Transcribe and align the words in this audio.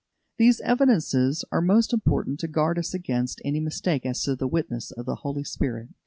These 0.39 0.61
evidences 0.61 1.45
are 1.51 1.61
most 1.61 1.93
important 1.93 2.39
to 2.39 2.47
guard 2.47 2.79
us 2.79 2.91
against 2.95 3.39
any 3.45 3.59
mistake 3.59 4.03
as 4.03 4.23
to 4.23 4.35
the 4.35 4.47
witness 4.47 4.89
of 4.89 5.05
the 5.05 5.17
Holy 5.17 5.43
Spirit. 5.43 5.89